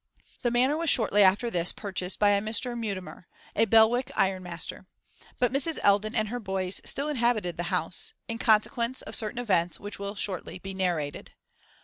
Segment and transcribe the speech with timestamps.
[0.41, 2.75] The Manor was shortly after this purchased by a Mr.
[2.75, 4.87] Mutimer, a Belwick ironmaster;
[5.37, 5.77] but Mrs.
[5.83, 10.15] Eldon and her boys still inhabited the house, in consequence of certain events which will
[10.15, 11.33] shortly be narrated.